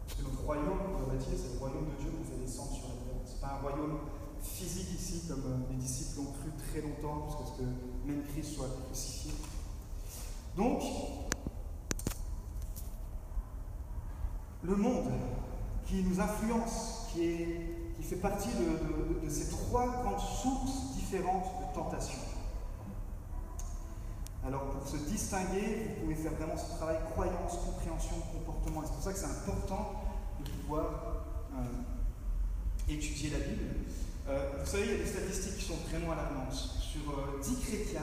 [0.07, 2.95] C'est notre royaume, va dire, c'est le royaume de Dieu qu'on fait descendre sur la
[2.95, 3.21] terre.
[3.25, 3.99] C'est pas un royaume
[4.43, 7.67] physique ici, comme euh, les disciples l'ont cru très longtemps, jusqu'à ce que
[8.07, 9.31] même Christ soit crucifié.
[10.57, 10.81] Donc,
[14.63, 15.11] le monde
[15.85, 21.75] qui nous influence, qui est il fait partie de, ces trois grandes sources différentes de
[21.75, 22.17] tentation.
[24.43, 28.81] Alors pour se distinguer, vous pouvez faire vraiment ce travail croyance, compréhension, comportement.
[28.83, 30.01] C'est pour ça que c'est important
[30.43, 30.85] de pouvoir
[31.53, 31.63] euh,
[32.89, 33.65] étudier la Bible.
[34.29, 36.53] Euh, vous savez, il y a des statistiques qui sont vraiment alarmantes.
[36.53, 37.01] Sur
[37.39, 38.01] 10 euh, chrétiens,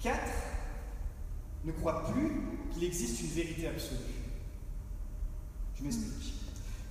[0.00, 0.20] 4
[1.64, 2.32] ne croient plus
[2.72, 3.98] qu'il existe une vérité absolue.
[5.78, 6.34] Je m'explique.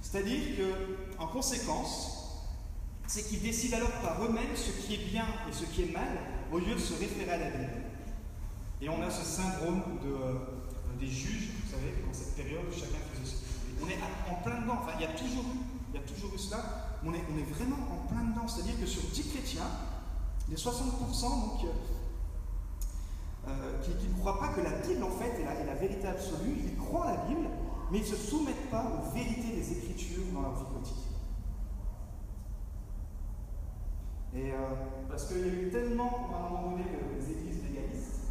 [0.01, 0.41] C'est-à-dire
[1.17, 2.19] qu'en conséquence,
[3.08, 6.08] c'est qu'ils décident alors par eux-mêmes ce qui est bien et ce qui est mal,
[6.51, 7.82] au lieu de se référer à la Bible.
[8.82, 10.34] Et on a ce syndrome euh,
[10.99, 13.99] des juges, vous savez, dans cette période où chacun faisait ce qu'il On est
[14.32, 15.60] en plein dedans, enfin il y a toujours eu,
[15.93, 18.47] il y a toujours eu cela, on est, on est vraiment en plein dedans.
[18.47, 19.69] C'est-à-dire que sur 10 chrétiens,
[20.49, 21.69] les 60% donc,
[23.47, 26.08] euh, qui, ne croient pas que la Bible en fait est la, est la vérité
[26.08, 27.47] absolue, ils croient la Bible,
[27.91, 31.10] mais ils ne se soumettent pas aux vérités des Écritures dans leur vie quotidienne.
[34.34, 34.58] Et euh,
[35.10, 36.84] parce qu'il y a eu tellement, à un moment donné,
[37.17, 38.21] des églises légalistes,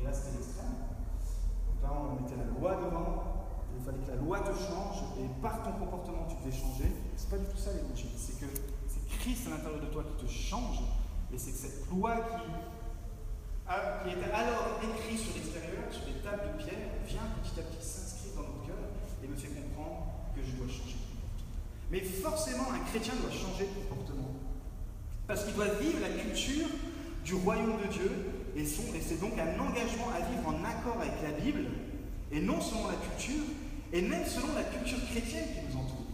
[0.00, 0.74] et là c'était l'extrême.
[1.68, 3.46] Donc là, on mettait la loi devant,
[3.78, 6.90] il fallait que la loi te change, et par ton comportement, tu devais changer.
[7.16, 8.46] C'est pas du tout ça l'évangile, c'est que
[8.88, 10.82] c'est Christ à l'intérieur de toi qui te change,
[11.32, 12.50] et c'est que cette loi qui,
[13.64, 17.80] qui était alors écrite sur l'extérieur, sur les tables de pierre, vient petit à petit
[17.80, 18.84] s'inscrire dans notre cœur
[19.24, 21.64] et me fait comprendre que je dois changer de comportement.
[21.90, 24.36] Mais forcément, un chrétien doit changer de comportement.
[25.26, 26.68] Parce qu'il doit vivre la culture
[27.24, 28.10] du royaume de Dieu,
[28.54, 31.64] et, et c'est donc un engagement à vivre en accord avec la Bible,
[32.30, 33.48] et non selon la culture,
[33.92, 36.04] et même selon la culture chrétienne qui nous entoure.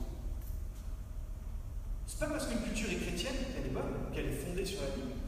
[2.07, 4.95] C'est pas parce qu'une culture est chrétienne qu'elle est bonne, qu'elle est fondée sur la
[4.95, 5.20] Bible.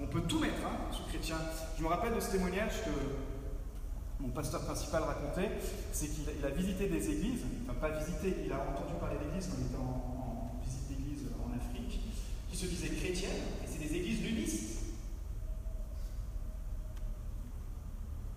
[0.00, 1.36] On peut tout mettre hein, sous chrétien.
[1.78, 2.90] Je me rappelle de ce témoignage que
[4.20, 5.50] mon pasteur principal racontait,
[5.92, 9.56] c'est qu'il a, visité des églises, enfin pas visité, il a entendu parler d'églises quand
[9.60, 12.00] il était en, visite d'église en Afrique,
[12.50, 14.70] qui se disaient chrétiennes, et c'est des églises nudistes.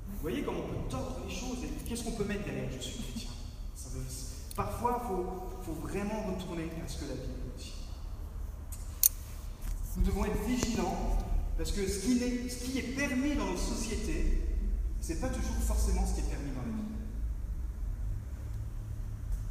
[0.10, 2.82] Vous voyez comment on peut tordre les choses et qu'est-ce qu'on peut mettre derrière Je
[2.82, 3.30] suis chrétien.
[4.56, 7.74] parfois, il faut, vraiment retourner à ce que la Bible dit.
[9.98, 11.18] Nous devons être vigilants
[11.58, 14.44] parce que ce qui, est, permis dans nos sociétés,
[15.02, 17.02] ce n'est pas toujours forcément ce qui est permis dans la Bible.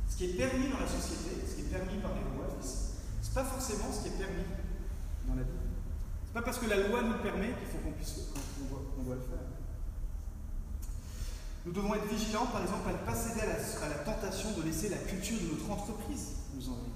[0.08, 3.28] Ce qui est permis dans la société, ce qui est permis par les lois, ce
[3.28, 4.46] n'est pas forcément ce qui est permis
[5.26, 5.66] dans la Bible.
[6.22, 9.16] Ce n'est pas parce que la loi nous permet qu'il faut qu'on puisse qu'on doit,
[9.16, 9.42] le faire.
[11.66, 13.46] Nous devons être vigilants, par exemple, à ne pas céder à
[13.88, 16.94] la, tentation de laisser la culture de notre entreprise nous envahir.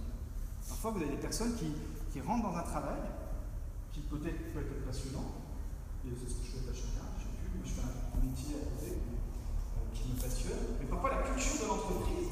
[0.69, 3.03] Parfois, vous avez des personnes qui rentrent dans un travail
[3.93, 5.43] qui peut-être peut être passionnant,
[6.07, 8.25] et c'est ce que je fais à chacun, je sais plus, moi je fais un,
[8.25, 12.31] métier à côté euh, qui me passionne, mais parfois la culture de l'entreprise,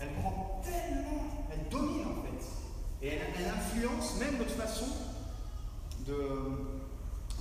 [0.00, 2.42] elle prend tellement, elle domine en fait,
[3.02, 4.86] et elle, influence même notre façon
[6.06, 6.14] de,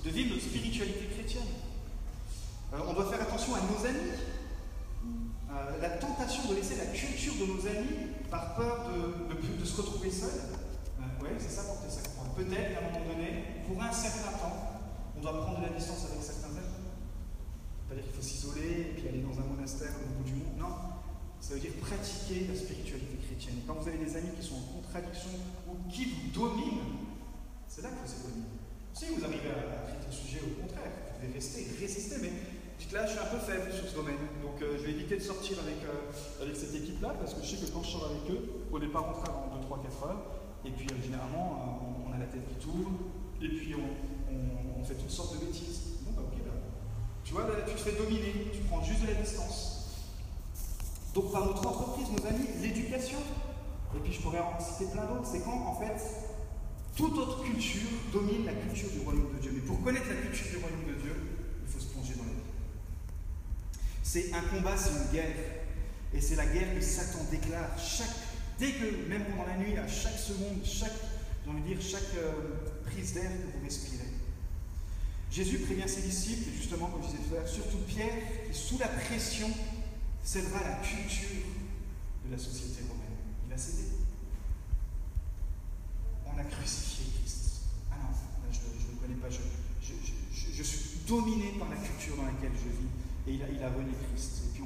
[0.04, 1.52] de vivre notre spiritualité chrétienne.
[2.74, 4.12] Euh, on doit faire attention à nos amis.
[5.52, 9.82] Euh, la tentation de laisser la culture de nos amis par peur de, de se
[9.82, 10.30] retrouver seul.
[11.22, 12.02] Oui, c'est ça porter ça
[12.36, 14.82] peut-être qu'à un moment donné, pour un certain temps,
[15.18, 16.80] on doit prendre de la distance avec certains êtres.
[17.90, 20.58] Pas dire qu'il faut s'isoler et puis aller dans un monastère au bout du monde.
[20.58, 20.74] Non.
[21.40, 23.62] Ça veut dire pratiquer la spiritualité chrétienne.
[23.68, 25.34] Quand vous avez des amis qui sont en contradiction
[25.68, 27.10] ou qui vous dominent,
[27.68, 28.48] c'est là qu'il faut s'éloigner.
[28.94, 32.32] Si vous arrivez à, traiter le sujet, au contraire, vous devez rester, résister, mais
[32.78, 34.22] dites là, je suis un peu faible sur ce domaine.
[34.44, 37.56] Donc euh, je vais éviter de sortir avec, euh, avec cette équipe-là, parce que je
[37.56, 40.04] sais que quand je sors avec eux, au départ, on rentrer avant 2, 3, 4
[40.08, 40.41] heures.
[40.66, 42.98] Et puis euh, généralement, on a la tête qui tourne,
[43.42, 46.02] et puis on, fait toutes sortes de bêtises.
[46.02, 46.54] Bon, bah ok, là.
[47.24, 49.72] Tu vois, tu te fais dominer, tu prends juste de la distance.
[51.14, 53.20] Donc, par notre entreprise, nos amis, l'éducation,
[53.96, 56.02] et puis je pourrais en citer plein d'autres, c'est quand, en fait,
[56.96, 59.52] toute autre culture domine la culture du royaume de Dieu.
[59.54, 61.16] Mais pour connaître la culture du royaume de Dieu,
[61.64, 63.80] il faut se plonger dans la vie.
[64.04, 65.36] C'est un combat, c'est une guerre.
[66.14, 68.08] Et c'est la guerre que Satan déclare chaque,
[68.62, 70.94] dès que, même pendant la nuit, à chaque seconde, chaque
[71.44, 72.32] j'ai envie de dire, chaque euh,
[72.86, 74.06] prise d'air que vous respirez.
[75.32, 78.14] Jésus prévient ses disciples, justement, comme je disais tout à l'heure, surtout Pierre,
[78.46, 79.50] qui, sous la pression,
[80.24, 81.50] cédera la culture
[82.26, 83.18] de la société romaine.
[83.48, 83.88] Il a cédé.
[86.28, 87.62] On a crucifié Christ.
[87.92, 88.16] Ah non,
[88.52, 89.30] je ne le connais pas.
[89.30, 92.92] Je, suis dominé par la culture dans laquelle je vis.
[93.28, 94.44] Et il a, il Christ.
[94.46, 94.64] Et puis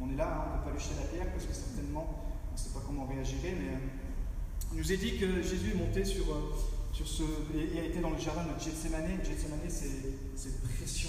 [0.00, 2.27] on, est là, hein, on ne peut pas lui la pierre parce que certainement,
[2.58, 6.04] ne sait pas comment réagirait, mais euh, il nous est dit que Jésus est monté
[6.04, 6.54] sur, euh,
[6.92, 7.22] sur ce.
[7.54, 9.06] et a été dans le jardin de Gethsemane.
[9.24, 11.08] Gethsemane, c'est une pression,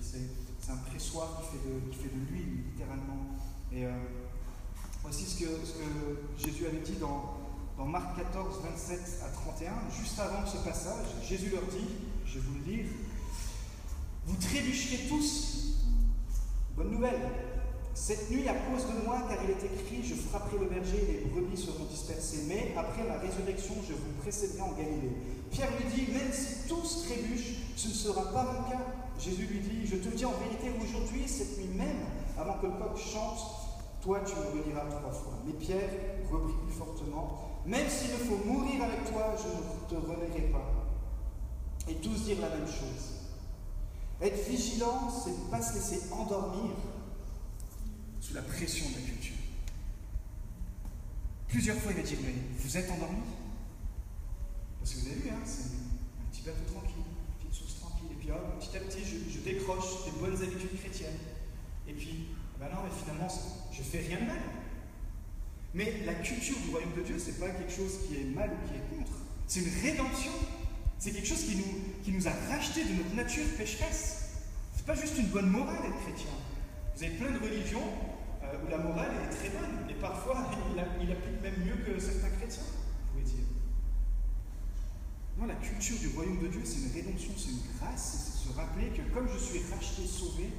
[0.00, 3.38] c'est un pressoir qui fait, de, qui fait de l'huile, littéralement.
[3.72, 3.90] Et euh,
[5.02, 7.38] voici ce que, ce que, Jésus avait dit dans,
[7.78, 11.06] dans Marc 14, 27 à 31, juste avant ce passage.
[11.26, 11.88] Jésus leur dit,
[12.26, 12.86] je vais vous le lire,
[14.26, 15.78] vous trébucherez tous.
[16.76, 17.20] Bonne nouvelle,
[18.00, 21.20] cette nuit, à cause de moi, car il est écrit, je frapperai le berger et
[21.20, 25.12] les brebis seront dispersées, mais après ma résurrection, je vous précéderai en Galilée.
[25.50, 28.80] Pierre lui dit, même si tous trébuchent, ce ne sera pas mon cas.
[29.18, 32.00] Jésus lui dit, je te dis en vérité, aujourd'hui, cette nuit même,
[32.38, 33.38] avant que le coq chante,
[34.00, 35.34] toi tu me trois fois.
[35.44, 35.90] Mais Pierre
[36.32, 40.72] reprit plus fortement, même s'il me faut mourir avec toi, je ne te reverrai pas.
[41.86, 43.20] Et tous dirent la même chose.
[44.22, 46.72] Être vigilant, c'est ne pas se laisser endormir
[48.34, 49.34] la pression de la culture.
[51.48, 53.22] Plusieurs fois, il va dire Mais vous êtes endormi?
[54.78, 58.08] Parce que vous avez vu, hein, c'est un petit bateau tranquille, une petite source tranquille.
[58.12, 61.18] Et puis, petit à petit, je, décroche des bonnes habitudes chrétiennes.
[61.88, 63.28] Et puis, ben non, mais finalement,
[63.72, 64.38] je fais rien de mal.
[65.74, 68.68] Mais la culture du royaume de Dieu, c'est pas quelque chose qui est mal ou
[68.68, 69.18] qui est contre.
[69.46, 70.32] C'est une rédemption.
[70.98, 74.30] C'est quelque chose qui nous, qui nous a racheté de notre nature pécheresse.
[74.76, 76.30] C'est pas juste une bonne morale d'être chrétien.
[76.96, 77.82] Vous avez plein de religions
[78.52, 82.30] euh, où la morale est très bonne, et parfois il, applique même mieux que certains
[82.30, 83.44] chrétiens, vous pouvez dire.
[85.38, 88.56] Non, la culture du royaume de Dieu, c'est une rédemption, c'est une grâce, c'est se
[88.56, 90.50] rappeler que comme je suis racheté, sauvé,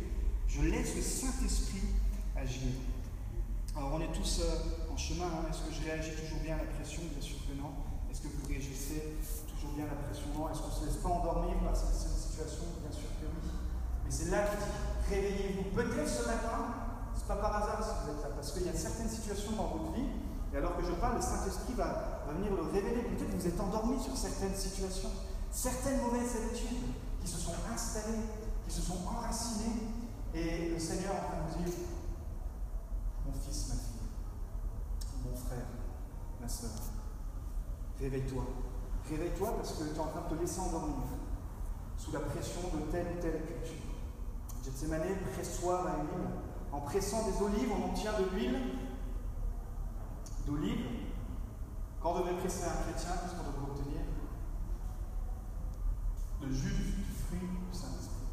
[0.48, 1.88] je laisse le Saint-Esprit
[2.36, 2.72] agir.
[3.76, 5.46] Alors on est tous euh, en chemin, hein.
[5.50, 7.04] est-ce que je réagis toujours bien à la pression?
[7.12, 7.72] Bien sûr que non.
[8.12, 9.16] Est-ce que vous réagissez
[9.48, 10.28] toujours bien à la pression?
[10.36, 10.52] Non.
[10.52, 12.68] Est-ce qu'on ne se laisse pas endormir par cette situation?
[12.84, 13.48] Bien sûr que oui.
[14.04, 14.76] Mais c'est là qu'il dit,
[15.08, 15.72] réveillez-vous.
[15.72, 16.91] Peut-être ce matin,
[17.22, 19.52] ce n'est pas par hasard si vous êtes là, parce qu'il y a certaines situations
[19.52, 20.10] dans votre vie,
[20.54, 23.04] et alors que je parle, le Saint-Esprit va, venir le révéler.
[23.04, 25.10] Peut-être que vous êtes endormi sur certaines situations,
[25.52, 28.26] certaines mauvaises habitudes qui se sont installés,
[28.66, 29.88] qui se sont enracinés,
[30.34, 31.74] et le Seigneur est en train de dire,
[33.26, 35.68] mon fils, ma fille, mon frère,
[36.42, 36.72] ma soeur,
[38.00, 38.44] réveille-toi.
[39.10, 40.96] Réveille-toi parce que tu es en train de te laisser endormir
[41.98, 43.92] sous la pression de telle ou telle culture.
[44.64, 45.02] Gethsemane
[45.34, 46.51] pressoir à l'huile.
[46.72, 48.60] En pressant des olives, on obtient de l'huile
[50.48, 50.86] d'olive.
[52.02, 54.02] Quand on devrait presser un chrétien, qu'est-ce qu'on devrait obtenir?
[56.42, 58.26] Le jus du fruit du Saint-Esprit.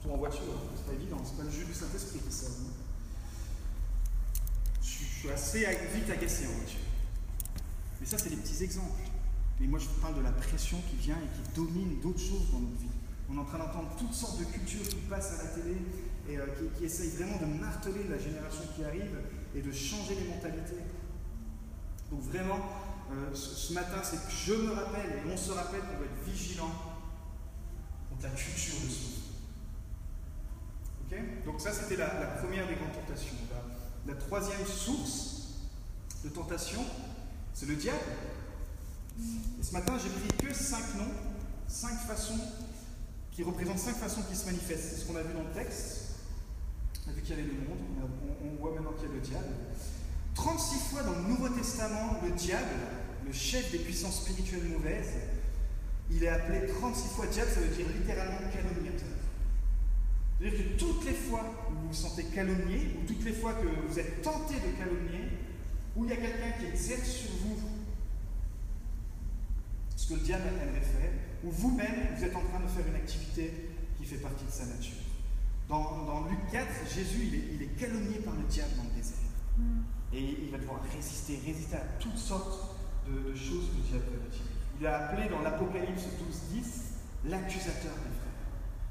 [0.00, 2.50] Surtout en voiture, hein, c'est pas évident, c'est pas le jus du Saint-Esprit qui sort.
[4.80, 5.60] Je suis assez
[5.94, 6.80] vite agacé en voiture.
[8.00, 9.02] Mais ça, c'est des petits exemples.
[9.60, 12.50] Mais moi, je vous parle de la pression qui vient et qui domine d'autres choses
[12.50, 12.88] dans notre vie.
[13.30, 15.76] On est en train d'entendre toutes sortes de cultures qui passent à la télé
[16.28, 19.18] et euh, qui, essayent vraiment de marteler la génération qui arrive
[19.54, 20.82] et de changer les mentalités.
[22.10, 22.58] Donc vraiment,
[23.10, 26.24] euh, ce, matin, c'est que je me rappelle et on se rappelle qu'on doit être
[26.24, 26.70] vigilant
[28.10, 29.12] contre la culture de ce
[31.04, 31.44] Ok?
[31.44, 33.34] Donc ça, c'était la, première des grandes tentations.
[34.06, 35.58] la troisième source
[36.24, 36.84] de tentation,
[37.52, 37.98] c'est le diable.
[39.18, 41.12] Et ce matin, j'ai pris que cinq noms,
[41.68, 42.38] cinq façons
[43.30, 44.90] qui représentent cinq façons qui se manifestent.
[44.90, 46.01] C'est ce qu'on a vu dans le texte.
[47.06, 47.78] On a vu qu'il y avait le monde,
[48.44, 49.54] on, voit maintenant qu'il y a le diable.
[50.34, 52.66] 36 fois dans le Nouveau Testament, le diable,
[53.26, 55.14] le chef des puissances spirituelles mauvaises,
[56.10, 59.08] il est appelé 36 fois diable, ça veut dire littéralement calomniateur.
[60.38, 63.66] C'est-à-dire que toutes les fois où vous vous sentez calomnié, ou toutes les fois que
[63.66, 65.28] vous êtes tenté de calomnier,
[65.96, 67.58] où il y a quelqu'un qui exerce sur vous
[69.96, 71.10] ce que le diable aimerait faire,
[71.44, 73.52] ou vous-même, vous êtes en train de faire une activité
[73.98, 75.01] qui fait partie de sa nature.
[75.72, 78.90] Dans, dans Luc 4, Jésus, il est, il est, calomnié par le diable dans le
[78.90, 79.16] désert.
[79.56, 79.80] Mm.
[80.12, 82.76] Et il va devoir résister, résister à toutes sortes
[83.08, 84.44] de, choses que le diable va dire.
[84.78, 86.04] Il a appelé dans l'Apocalypse
[86.52, 86.82] 12, 10
[87.24, 88.36] l'accusateur des frères.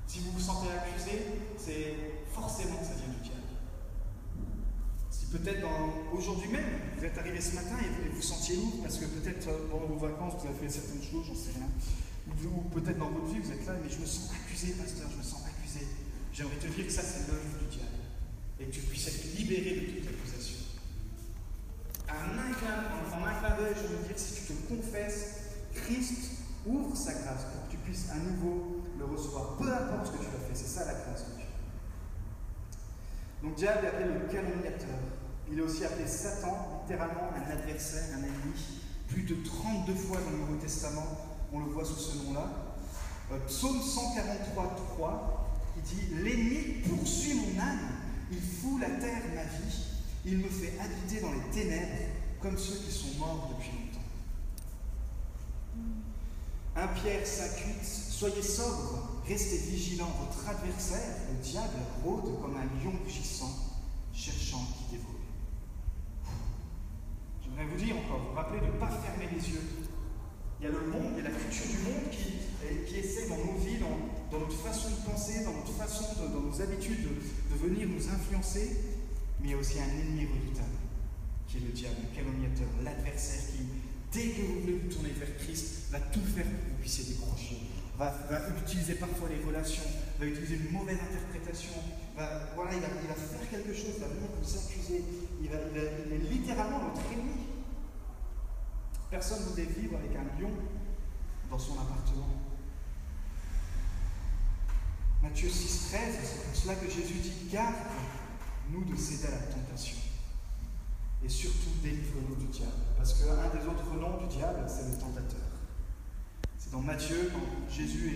[0.08, 1.22] Si vous vous sentez accusé,
[1.56, 1.94] c'est
[2.34, 3.38] forcément que ça vient du diable.
[5.32, 5.68] Peut-être
[6.12, 6.66] aujourd'hui même,
[6.98, 9.86] vous êtes arrivé ce matin et vous vous sentiez lourd parce que peut-être euh, pendant
[9.86, 11.70] vos vacances vous avez fait certaines choses, j'en sais rien.
[12.52, 15.18] Ou peut-être dans votre vie vous êtes là, mais je me sens accusé, pasteur, je
[15.18, 15.41] me sens
[16.42, 16.58] accusé.
[16.58, 18.02] J'aimerais te dire que ça c'est l'œuvre du diable
[18.60, 20.58] et que tu puisses être libéré de toute accusation.
[22.10, 25.36] En un clin d'œil, je veux dire, si tu te confesses,
[25.74, 26.32] Christ
[26.66, 30.18] ouvre sa grâce pour que tu puisses à nouveau le recevoir, peu importe ce que
[30.18, 31.46] tu as fait, c'est ça la grâce de Dieu.
[33.44, 35.00] Donc diable est appelé le calomniateur.
[35.52, 38.82] Il est aussi appelé Satan, littéralement un adversaire, un ennemi.
[39.08, 41.18] Plus de 32 fois dans le Nouveau Testament,
[41.52, 42.48] on le voit sous ce nom-là.
[43.32, 45.41] Euh, psaume 143, 3,
[45.86, 47.80] qui dit L'ennemi poursuit mon âme,
[48.32, 49.78] il fout la terre ma vie,
[50.26, 52.04] il me fait habiter dans les ténèbres
[52.42, 54.02] comme ceux qui sont morts depuis longtemps.
[56.76, 62.94] 1 Pierre 5,8 Soyez sobre, restez vigilants, votre adversaire, le diable, rôde comme un lion
[63.04, 63.52] rugissant,
[64.14, 65.16] cherchant qui dévore.
[67.44, 69.91] J'aimerais vous dire encore, vous rappeler de ne pas fermer les yeux.
[70.62, 72.38] Il y a le monde, il y a la culture du monde qui,
[72.86, 76.62] qui essaie dans nos vies, dans, notre façon de penser, dans notre façon, dans nos
[76.62, 78.78] habitudes de, venir nous influencer,
[79.40, 80.78] mais il y a aussi un ennemi redoutable,
[81.48, 83.66] qui est le diable, le calomniateur, l'adversaire qui,
[84.14, 87.06] dès que vous voulez vous tourner vers Christ, va tout faire pour que vous puissiez
[87.10, 87.58] décrocher,
[87.98, 88.14] va,
[88.62, 91.74] utiliser parfois les relations, va utiliser une mauvaise interprétation,
[92.16, 95.02] va, voilà, il, va, faire quelque chose, il va venir vous accuser,
[95.42, 97.51] il, va, il, est littéralement votre ennemi.
[99.12, 100.52] Personne ne voudrait vivre avec un lion
[101.50, 102.30] dans son appartement.
[105.22, 109.98] Matthieu 6, 13, c'est pour cela que Jésus dit Garde-nous de céder à la tentation.
[111.24, 112.72] Et surtout, délivre-nous du diable.
[112.98, 115.42] Parce qu'un des autres noms du diable, c'est le tentateur.
[116.58, 118.10] C'est dans Matthieu, quand Jésus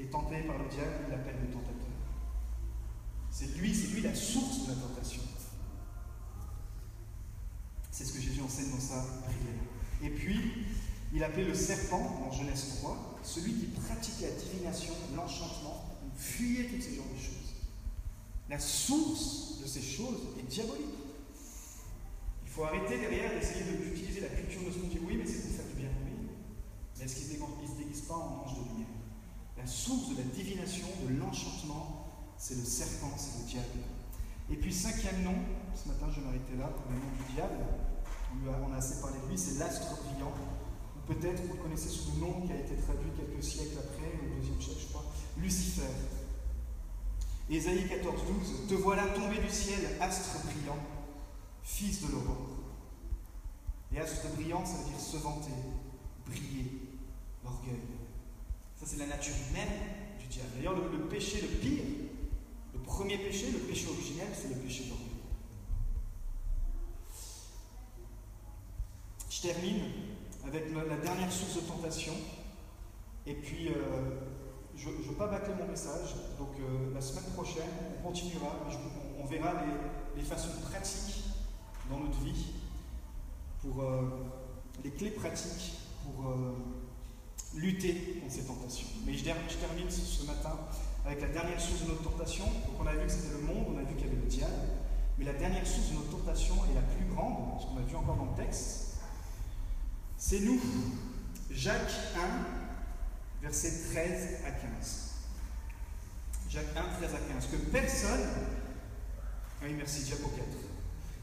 [0.00, 1.76] est, tenté par le diable, il l'appelle le tentateur.
[3.30, 5.22] C'est lui, c'est lui la source de la tentation.
[7.92, 9.79] C'est ce que Jésus enseigne dans sa prière.
[10.02, 10.40] Et puis,
[11.12, 15.84] il appelait le serpent, en Genèse 3, celui qui pratiquait la divination, l'enchantement,
[16.16, 17.40] fuyait toutes ces genres de choses.
[18.48, 20.86] La source de ces choses est diabolique.
[22.44, 24.90] Il faut arrêter derrière d'essayer d'utiliser la culture de ce monde.
[25.06, 26.28] Oui, mais c'est pour faire du bien, oui.
[26.98, 28.88] Mais est-ce qu'il ne se déguise pas en ange de lumière?
[29.56, 32.06] La source de la divination, de l'enchantement,
[32.38, 33.84] c'est le serpent, c'est le diable.
[34.50, 35.34] Et puis, cinquième nom,
[35.74, 37.64] ce matin je m'arrêter là pour le nom du diable.
[38.46, 40.32] On a assez parlé de lui, c'est l'astre brillant.
[40.96, 44.38] Ou peut-être vous connaissez sous le nom qui a été traduit quelques siècles après, au
[44.38, 45.04] deuxième siècle, je crois,
[45.36, 45.82] Lucifer.
[47.50, 50.78] Ésaïe 14, 12, Te voilà tombé du ciel, astre brillant,
[51.62, 52.46] fils de l'aurore.
[53.92, 55.50] Et astre brillant, ça veut dire se vanter,
[56.26, 56.80] briller,
[57.44, 57.80] l'orgueil.
[58.78, 59.68] Ça, c'est la nature même
[60.20, 60.50] du diable.
[60.56, 61.82] D'ailleurs, le, le péché le pire,
[62.72, 65.09] le premier péché, le péché originel, c'est le péché d'orgueil.
[69.42, 69.84] Je termine
[70.46, 72.12] avec la dernière source de tentation.
[73.26, 73.72] Et puis, euh,
[74.76, 76.14] je ne veux pas bâcler mon message.
[76.38, 78.48] Donc, euh, la semaine prochaine, on continuera.
[79.18, 79.54] on, verra
[80.16, 81.24] les, façons pratiques
[81.88, 82.52] dans notre vie,
[83.62, 84.10] pour euh,
[84.84, 86.34] les clés pratiques pour
[87.54, 88.88] lutter contre ces tentations.
[89.06, 90.58] Mais je, je, termine ce matin
[91.06, 92.44] avec la dernière source de notre tentation.
[92.44, 94.28] Donc, on a vu que c'était le monde, on a vu qu'il y avait le
[94.28, 94.68] diable.
[95.18, 97.96] Mais la dernière source de notre tentation est la plus grande, ce qu'on a vu
[97.96, 98.89] encore dans le texte,
[100.20, 100.60] c'est nous.
[101.50, 105.10] Jacques 1, versets 13 à 15.
[106.48, 107.46] Jacques 1, 13 à 15.
[107.50, 108.28] Que personne,
[109.62, 110.46] oui merci, diapo 4.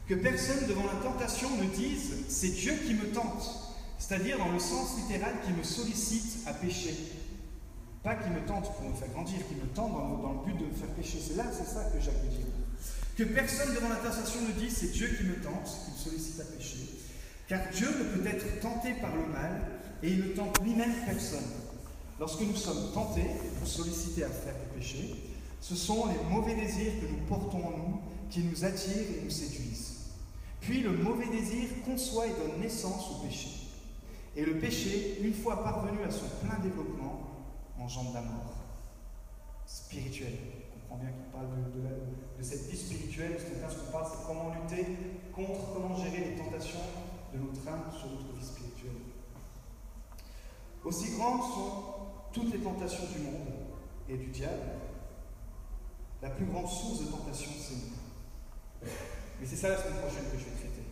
[0.08, 4.58] Que personne devant la tentation ne dise c'est Dieu qui me tente, c'est-à-dire dans le
[4.58, 6.96] sens littéral qui me sollicite à pécher.
[8.02, 10.52] Pas qui me tente pour me faire grandir, qui me tente dans le, dans le
[10.52, 11.18] but de me faire pécher.
[11.24, 12.46] C'est là, c'est ça que Jacques veut dire.
[13.16, 16.40] Que personne devant la tentation ne dise c'est Dieu qui me tente, qui me sollicite
[16.40, 16.98] à pécher.
[17.48, 19.62] Car Dieu ne peut être tenté par le mal
[20.02, 21.46] et il ne tente lui-même personne.
[22.20, 23.30] Lorsque nous sommes tentés,
[23.62, 25.14] ou sollicités à faire des péchés,
[25.60, 29.30] ce sont les mauvais désirs que nous portons en nous qui nous attirent et nous
[29.30, 29.96] séduisent.
[30.60, 33.48] Puis le mauvais désir conçoit et donne naissance au péché.
[34.36, 37.46] Et le péché, une fois parvenu à son plein développement,
[37.78, 38.56] engendre la mort
[39.64, 40.38] spirituelle.
[40.74, 44.26] On comprend bien qu'il parle de, cette vie spirituelle, parce que ce qu'on parle, c'est
[44.26, 44.86] comment lutter
[45.32, 46.80] contre, comment gérer les tentations
[47.32, 48.92] de notre âme sur notre vie spirituelle.
[50.84, 51.82] Aussi grandes sont
[52.32, 53.48] toutes les tentations du monde
[54.08, 54.62] et du diable,
[56.22, 58.88] la plus grande source de tentation, c'est nous.
[59.40, 60.82] Mais c'est ça la semaine prochaine que je vais traiter.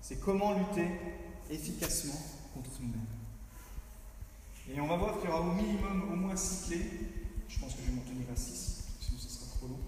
[0.00, 0.88] C'est comment lutter
[1.50, 2.20] efficacement
[2.54, 3.06] contre nous-mêmes.
[4.68, 6.90] Et on va voir qu'il y aura au minimum au moins six clés.
[7.48, 9.80] Je pense que je vais m'en tenir à six, sinon ce sera trop long.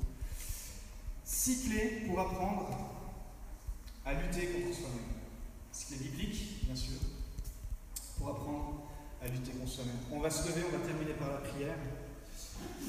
[1.25, 2.69] Six clés pour apprendre
[4.05, 5.22] à lutter contre soi-même
[5.73, 6.99] ce qui est biblique, bien sûr,
[8.19, 8.83] pour apprendre
[9.23, 9.97] à lutter contre soi-même.
[10.11, 11.77] On va se lever, on va terminer par la prière.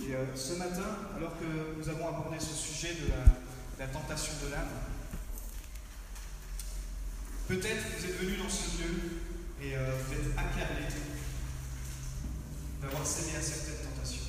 [0.06, 3.10] Et euh, ce matin, alors que nous avons abordé ce sujet de
[3.80, 4.70] la, tentation de l'âme,
[7.48, 9.22] peut-être vous êtes venu dans ce lieu
[9.62, 10.86] et euh, vous êtes accablé
[12.82, 14.24] d'avoir cédé à certaines tentations.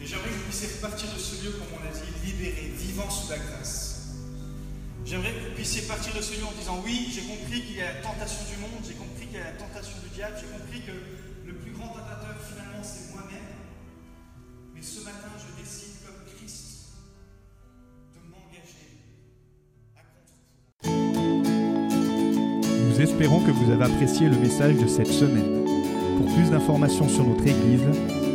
[0.00, 3.08] Et j'aimerais que vous puissiez repartir de ce lieu, comme on l'a dit, libéré, vivant
[3.08, 3.93] sous la grâce.
[5.04, 7.82] J'aimerais que vous puissiez partir de ce lieu en disant oui, j'ai compris qu'il y
[7.82, 10.48] a la tentation du monde, j'ai compris qu'il y a la tentation du diable, j'ai
[10.48, 10.96] compris que
[11.46, 13.44] le plus grand tentateur finalement c'est moi-même.
[14.74, 16.96] Mais ce matin, je décide comme Christ
[18.16, 18.96] de m'engager
[19.94, 20.40] à contre
[22.88, 25.64] Nous espérons que vous avez apprécié le message de cette semaine.
[26.16, 27.84] Pour plus d'informations sur notre Église,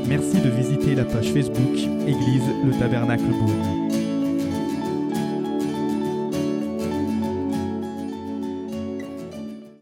[0.06, 3.79] merci de visiter la page Facebook Église le Tabernacle Beaune.